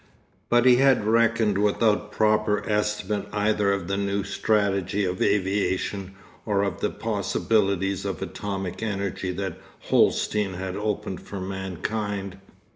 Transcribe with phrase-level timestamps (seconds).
[0.49, 6.15] But he had reckoned without a proper estimate either of the new strategy of aviation
[6.43, 9.59] or of the possibilities of atomic energy that
[9.91, 12.39] Holsten had opened for mankind.